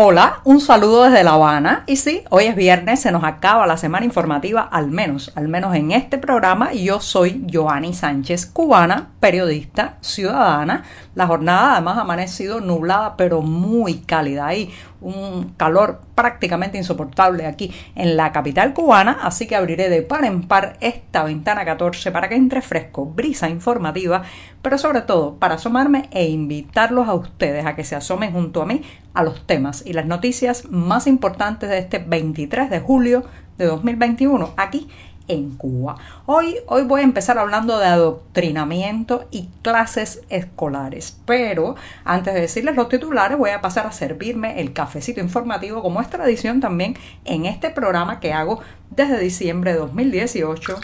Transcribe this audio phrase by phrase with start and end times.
[0.00, 1.82] Hola, un saludo desde La Habana.
[1.88, 5.74] Y sí, hoy es viernes, se nos acaba la semana informativa, al menos, al menos
[5.74, 6.72] en este programa.
[6.72, 10.84] Yo soy Joanny Sánchez, cubana, periodista, ciudadana.
[11.16, 14.54] La jornada además ha amanecido nublada, pero muy cálida.
[14.54, 20.24] y un calor prácticamente insoportable aquí en la capital cubana, así que abriré de par
[20.24, 24.22] en par esta ventana 14 para que entre fresco, brisa informativa,
[24.62, 28.66] pero sobre todo para asomarme e invitarlos a ustedes a que se asomen junto a
[28.66, 28.82] mí
[29.14, 33.24] a los temas y las noticias más importantes de este 23 de julio
[33.56, 34.88] de 2021 aquí
[35.28, 35.96] en Cuba.
[36.26, 42.74] Hoy, hoy voy a empezar hablando de adoctrinamiento y clases escolares, pero antes de decirles
[42.74, 47.46] los titulares voy a pasar a servirme el cafecito informativo como es tradición también en
[47.46, 48.60] este programa que hago
[48.90, 50.80] desde diciembre de 2018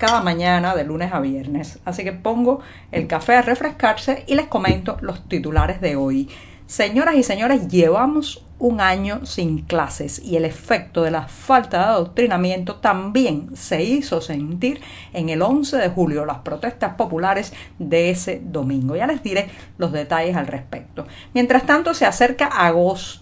[0.00, 1.78] cada mañana de lunes a viernes.
[1.84, 6.30] Así que pongo el café a refrescarse y les comento los titulares de hoy.
[6.66, 11.84] Señoras y señores, llevamos un año sin clases y el efecto de la falta de
[11.84, 14.80] adoctrinamiento también se hizo sentir
[15.12, 18.94] en el 11 de julio, las protestas populares de ese domingo.
[18.94, 21.06] Ya les diré los detalles al respecto.
[21.34, 23.19] Mientras tanto, se acerca agosto,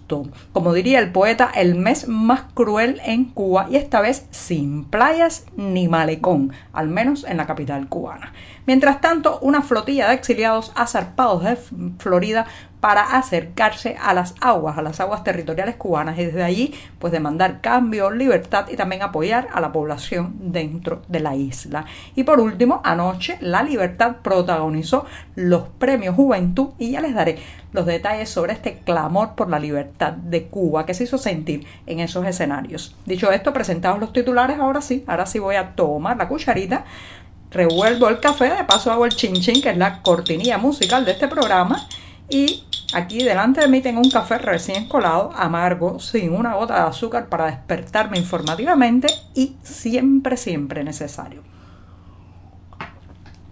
[0.53, 5.45] como diría el poeta, el mes más cruel en Cuba y esta vez sin playas
[5.57, 8.33] ni malecón, al menos en la capital cubana.
[8.67, 11.57] Mientras tanto, una flotilla de exiliados ha zarpado de
[11.99, 12.47] Florida
[12.81, 17.61] para acercarse a las aguas, a las aguas territoriales cubanas y desde allí pues demandar
[17.61, 21.87] cambio, libertad y también apoyar a la población dentro de la isla.
[22.15, 27.39] Y por último, anoche La Libertad protagonizó los premios Juventud y ya les daré
[27.73, 32.01] los detalles sobre este clamor por la libertad de Cuba que se hizo sentir en
[32.01, 32.95] esos escenarios.
[33.07, 36.85] Dicho esto, presentados los titulares, ahora sí, ahora sí voy a tomar la cucharita
[37.51, 41.13] revuelvo el café, de paso hago el chin chin, que es la cortinilla musical de
[41.13, 41.87] este programa,
[42.29, 46.89] y aquí delante de mí tengo un café recién colado, amargo, sin una gota de
[46.89, 51.43] azúcar para despertarme informativamente y siempre, siempre necesario.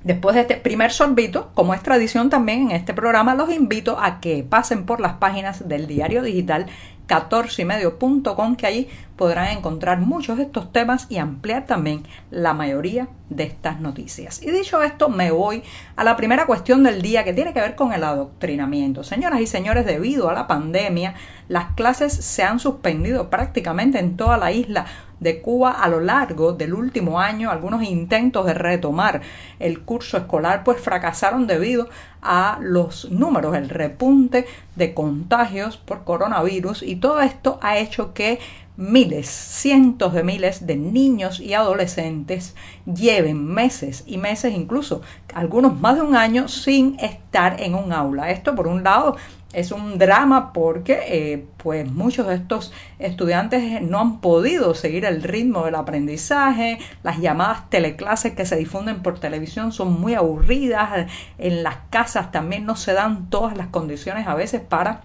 [0.06, 4.20] Después de este primer sorbito, como es tradición también en este programa, los invito a
[4.20, 6.66] que pasen por las páginas del diario digital
[7.08, 13.44] 14ymedio.com que ahí podrán encontrar muchos de estos temas y ampliar también la mayoría de
[13.44, 14.40] estas noticias.
[14.42, 15.64] Y dicho esto, me voy
[15.96, 19.02] a la primera cuestión del día que tiene que ver con el adoctrinamiento.
[19.02, 21.14] Señoras y señores, debido a la pandemia,
[21.48, 24.86] las clases se han suspendido prácticamente en toda la isla
[25.20, 27.50] de Cuba a lo largo del último año.
[27.50, 29.22] Algunos intentos de retomar
[29.58, 31.88] el curso escolar pues fracasaron debido
[32.22, 38.40] a los números, el repunte de contagios por coronavirus y todo esto ha hecho que
[38.76, 45.00] miles, cientos de miles de niños y adolescentes lleven meses y meses, incluso
[45.34, 48.30] algunos más de un año, sin estar en un aula.
[48.30, 49.16] Esto por un lado
[49.56, 55.22] es un drama porque eh, pues muchos de estos estudiantes no han podido seguir el
[55.22, 61.06] ritmo del aprendizaje, las llamadas teleclases que se difunden por televisión son muy aburridas,
[61.38, 65.04] en las casas también no se dan todas las condiciones a veces para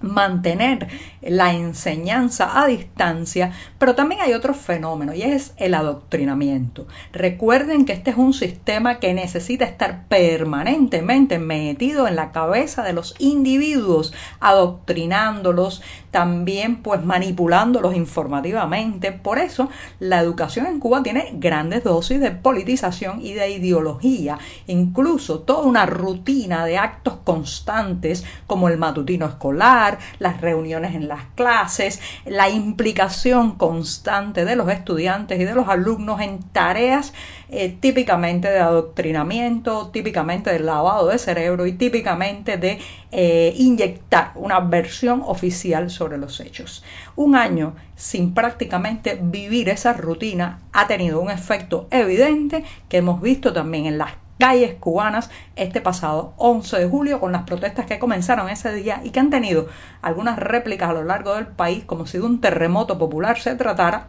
[0.00, 0.88] mantener
[1.20, 6.86] la enseñanza a distancia, pero también hay otro fenómeno y es el adoctrinamiento.
[7.12, 12.92] Recuerden que este es un sistema que necesita estar permanentemente metido en la cabeza de
[12.92, 19.10] los individuos, adoctrinándolos, también pues manipulándolos informativamente.
[19.10, 19.68] Por eso
[19.98, 25.86] la educación en Cuba tiene grandes dosis de politización y de ideología, incluso toda una
[25.86, 33.52] rutina de actos constantes como el matutino escolar, las reuniones en las clases, la implicación
[33.56, 37.14] constante de los estudiantes y de los alumnos en tareas
[37.48, 42.78] eh, típicamente de adoctrinamiento, típicamente de lavado de cerebro y típicamente de
[43.12, 46.82] eh, inyectar una versión oficial sobre los hechos.
[47.14, 53.52] Un año sin prácticamente vivir esa rutina ha tenido un efecto evidente que hemos visto
[53.52, 58.48] también en las calles cubanas este pasado 11 de julio con las protestas que comenzaron
[58.48, 59.68] ese día y que han tenido
[60.00, 64.08] algunas réplicas a lo largo del país como si de un terremoto popular se tratara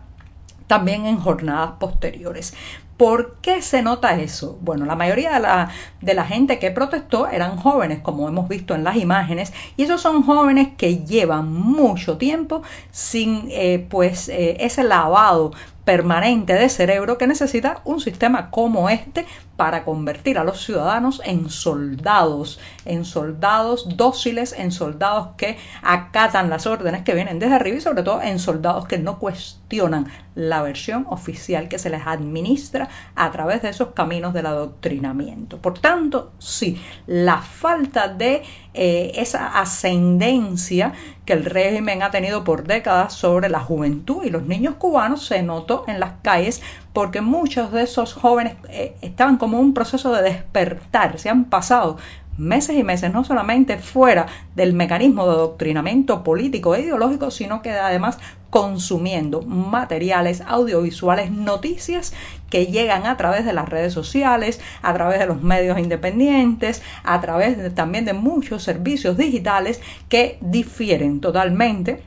[0.74, 2.56] también en jornadas posteriores.
[2.98, 4.58] ¿Por qué se nota eso?
[4.62, 5.70] Bueno, la mayoría de la,
[6.02, 10.02] de la, gente que protestó eran jóvenes, como hemos visto en las imágenes, y esos
[10.02, 15.52] son jóvenes que llevan mucho tiempo sin eh, pues eh, ese lavado
[15.86, 21.50] permanente de cerebro que necesita un sistema como este para convertir a los ciudadanos en
[21.50, 27.82] soldados, en soldados dóciles, en soldados que acatan las órdenes que vienen desde arriba y
[27.82, 33.32] sobre todo en soldados que no cuestionan la versión oficial que se les administra a
[33.32, 35.60] través de esos caminos del adoctrinamiento.
[35.60, 40.94] Por tanto, sí, la falta de eh, esa ascendencia
[41.26, 45.44] que el régimen ha tenido por décadas sobre la juventud y los niños cubanos se
[45.44, 46.62] notó en las calles
[46.92, 51.98] porque muchos de esos jóvenes eh, estaban como un proceso de despertar, se han pasado
[52.38, 54.26] meses y meses, no solamente fuera
[54.56, 58.20] del mecanismo de adoctrinamiento político e ideológico, sino que además
[58.50, 62.14] consumiendo materiales audiovisuales, noticias
[62.50, 67.20] que llegan a través de las redes sociales, a través de los medios independientes, a
[67.20, 72.02] través también de muchos servicios digitales que difieren totalmente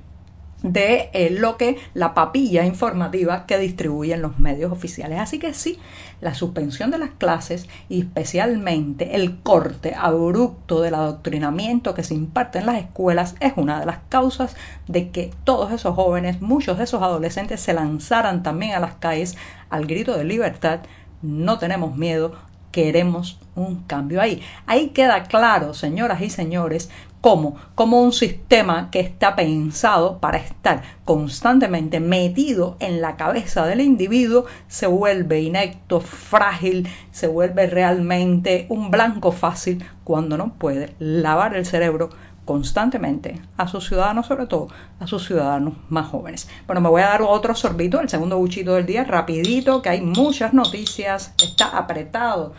[0.67, 5.21] de eh, lo que la papilla informativa que distribuyen los medios oficiales.
[5.21, 5.79] Así que sí,
[6.21, 12.59] la suspensión de las clases y especialmente el corte abrupto del adoctrinamiento que se imparte
[12.59, 14.57] en las escuelas es una de las causas
[14.89, 19.37] de que todos esos jóvenes, muchos de esos adolescentes se lanzaran también a las calles
[19.71, 20.81] al grito de libertad.
[21.23, 22.33] No tenemos miedo,
[22.73, 24.41] queremos un cambio ahí.
[24.67, 26.91] Ahí queda claro, señoras y señores,
[27.27, 27.57] ¿Cómo?
[27.75, 34.45] Como un sistema que está pensado para estar constantemente metido en la cabeza del individuo
[34.69, 41.67] se vuelve inecto, frágil, se vuelve realmente un blanco fácil cuando no puede lavar el
[41.67, 42.11] cerebro
[42.45, 44.69] constantemente a sus ciudadanos, sobre todo
[45.01, 46.49] a sus ciudadanos más jóvenes.
[46.69, 50.01] Bueno, me voy a dar otro sorbito, el segundo buchito del día, rapidito, que hay
[50.01, 52.55] muchas noticias, está apretado,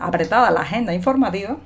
[0.00, 1.56] apretada la agenda informativa.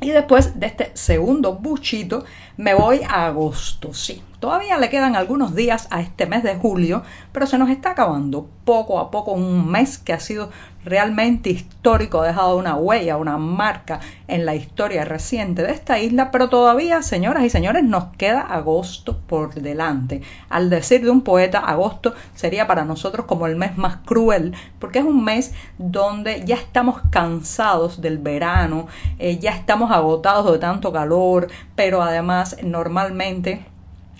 [0.00, 2.24] Y después de este segundo buchito
[2.60, 4.22] me voy a agosto, sí.
[4.38, 7.02] Todavía le quedan algunos días a este mes de julio,
[7.32, 10.50] pero se nos está acabando poco a poco un mes que ha sido
[10.84, 16.30] realmente histórico, ha dejado una huella, una marca en la historia reciente de esta isla,
[16.30, 20.22] pero todavía, señoras y señores, nos queda agosto por delante.
[20.48, 25.00] Al decir de un poeta, agosto sería para nosotros como el mes más cruel, porque
[25.00, 28.86] es un mes donde ya estamos cansados del verano,
[29.18, 33.64] eh, ya estamos agotados de tanto calor, pero además normalmente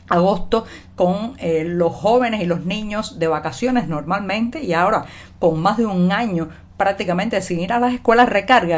[0.08, 0.64] agosto
[0.96, 5.04] con eh, los jóvenes y los niños de vacaciones normalmente y ahora
[5.38, 8.76] con más de un año prácticamente sin ir a las escuelas recarga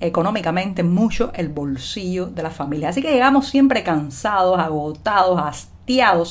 [0.00, 2.90] económicamente mucho el bolsillo de la familia.
[2.90, 5.40] Así que llegamos siempre cansados, agotados,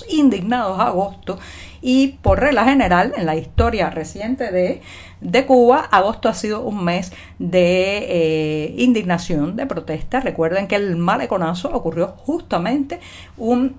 [0.10, 1.40] indignados agosto
[1.82, 4.82] y por regla general en la historia reciente de,
[5.22, 10.22] de Cuba, agosto ha sido un mes de eh, indignación, de protesta.
[10.22, 13.00] Recuerden que el maleconazo ocurrió justamente
[13.38, 13.76] un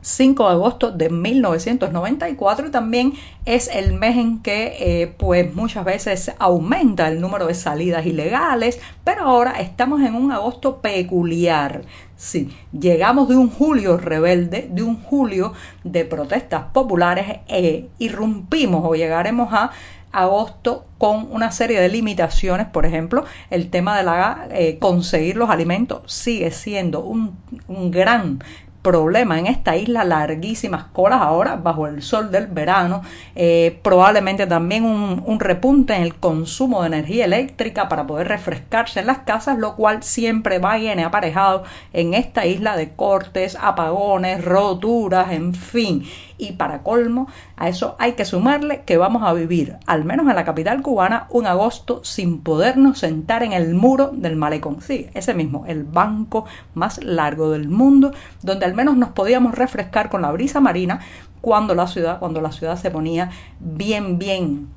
[0.00, 3.12] 5 de agosto de 1994 y también
[3.44, 8.80] es el mes en que eh, pues muchas veces aumenta el número de salidas ilegales,
[9.04, 11.82] pero ahora estamos en un agosto peculiar.
[12.16, 15.52] Sí, llegamos de un julio rebelde, de un julio
[15.84, 19.70] de protestas populares, e irrumpimos o llegaremos a
[20.10, 25.50] agosto con una serie de limitaciones, por ejemplo, el tema de la eh, conseguir los
[25.50, 27.36] alimentos sigue siendo un,
[27.68, 28.42] un gran
[28.82, 33.02] problema en esta isla, larguísimas colas ahora bajo el sol del verano,
[33.34, 39.00] eh, probablemente también un, un, repunte en el consumo de energía eléctrica para poder refrescarse
[39.00, 44.44] en las casas, lo cual siempre va viene aparejado en esta isla de cortes, apagones,
[44.44, 46.04] roturas, en fin.
[46.38, 47.28] Y para colmo,
[47.58, 51.26] a eso hay que sumarle que vamos a vivir, al menos en la capital cubana,
[51.30, 54.80] un agosto sin podernos sentar en el muro del malecón.
[54.80, 56.44] Sí, ese mismo, el banco
[56.74, 61.00] más largo del mundo, donde al menos nos podíamos refrescar con la brisa marina
[61.40, 63.30] cuando la ciudad, cuando la ciudad se ponía
[63.60, 64.68] bien, bien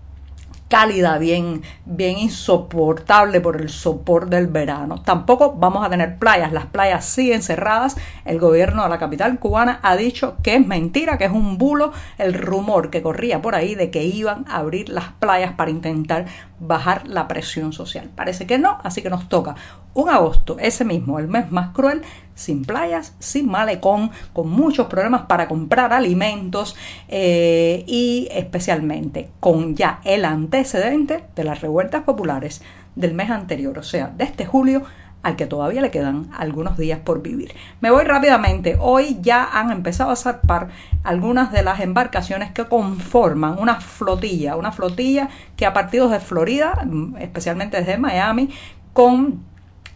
[0.71, 5.01] cálida, bien, bien insoportable por el sopor del verano.
[5.01, 7.97] Tampoco vamos a tener playas, las playas siguen cerradas.
[8.23, 11.91] El gobierno de la capital cubana ha dicho que es mentira, que es un bulo
[12.17, 16.25] el rumor que corría por ahí de que iban a abrir las playas para intentar
[16.61, 18.09] bajar la presión social.
[18.15, 19.55] Parece que no, así que nos toca
[19.93, 22.01] un agosto, ese mismo, el mes más cruel,
[22.35, 26.75] sin playas, sin malecón, con muchos problemas para comprar alimentos
[27.07, 32.61] eh, y especialmente con ya el antecedente de las revueltas populares
[32.95, 34.83] del mes anterior, o sea, de este julio
[35.23, 37.53] al que todavía le quedan algunos días por vivir.
[37.79, 38.77] Me voy rápidamente.
[38.79, 40.69] Hoy ya han empezado a zarpar
[41.03, 46.83] algunas de las embarcaciones que conforman una flotilla, una flotilla que a partidos de Florida,
[47.19, 48.49] especialmente desde Miami,
[48.93, 49.50] con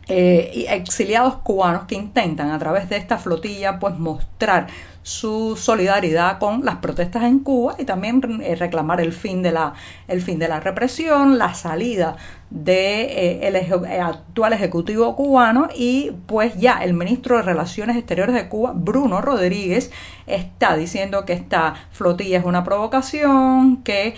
[0.08, 4.68] eh, exiliados cubanos que intentan a través de esta flotilla pues mostrar
[5.06, 9.76] su solidaridad con las protestas en Cuba y también eh, reclamar el fin de la,
[10.08, 12.16] el fin de la represión, la salida
[12.50, 18.48] de eh, eh, actual ejecutivo cubano y pues ya el ministro de Relaciones Exteriores de
[18.50, 19.92] Cuba, Bruno Rodríguez,
[20.26, 24.16] está diciendo que esta flotilla es una provocación, que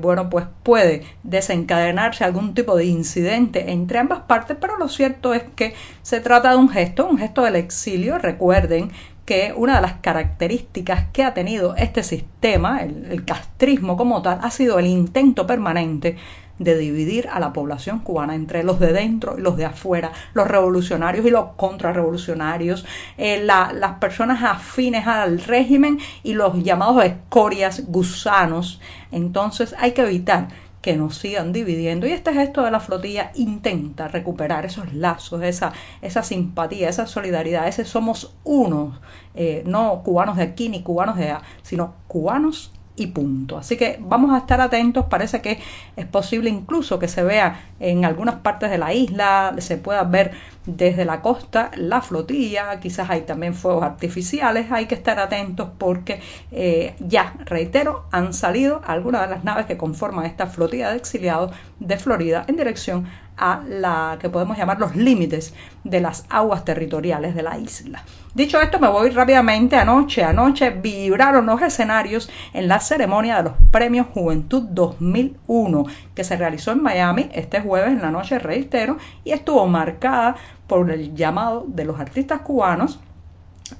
[0.00, 5.42] bueno pues puede desencadenarse algún tipo de incidente entre ambas partes, pero lo cierto es
[5.54, 8.90] que se trata de un gesto, un gesto del exilio, recuerden
[9.24, 14.50] que una de las características que ha tenido este sistema, el, castrismo como tal, ha
[14.50, 16.16] sido el intento permanente
[16.58, 20.46] de dividir a la población cubana entre los de dentro y los de afuera, los
[20.46, 22.86] revolucionarios y los contrarrevolucionarios,
[23.18, 28.80] eh, las personas afines al régimen y los llamados escorias gusanos.
[29.10, 30.48] Entonces hay que evitar
[30.84, 32.06] que nos sigan dividiendo.
[32.06, 35.72] Y este gesto de la flotilla intenta recuperar esos lazos, esa,
[36.02, 39.00] esa simpatía, esa solidaridad, ese somos unos,
[39.34, 43.56] eh, no cubanos de aquí ni cubanos de allá, sino cubanos y punto.
[43.56, 45.06] Así que vamos a estar atentos.
[45.06, 45.58] Parece que
[45.96, 50.32] es posible incluso que se vea en algunas partes de la isla, se pueda ver
[50.66, 56.20] desde la costa la flotilla, quizás hay también fuegos artificiales, hay que estar atentos porque
[56.52, 61.52] eh, ya, reitero, han salido algunas de las naves que conforman esta flotilla de exiliados
[61.80, 63.06] de Florida en dirección
[63.36, 68.04] a la que podemos llamar los límites de las aguas territoriales de la isla.
[68.34, 69.76] Dicho esto, me voy rápidamente.
[69.76, 76.36] Anoche, anoche vibraron los escenarios en la ceremonia de los Premios Juventud 2001 que se
[76.36, 80.36] realizó en Miami este jueves en la noche, reitero, y estuvo marcada
[80.66, 82.98] por el llamado de los artistas cubanos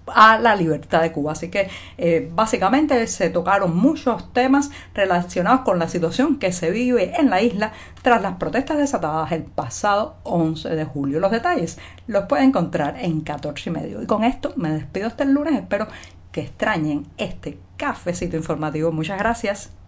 [0.07, 1.33] a la libertad de Cuba.
[1.33, 7.13] Así que eh, básicamente se tocaron muchos temas relacionados con la situación que se vive
[7.19, 11.21] en la isla tras las protestas desatadas el pasado 11 de julio.
[11.21, 14.03] Los detalles los pueden encontrar en 14 y medio.
[14.03, 15.55] Y con esto me despido el lunes.
[15.55, 15.89] Espero
[16.33, 18.91] que extrañen este cafecito informativo.
[18.91, 19.84] Muchas gracias.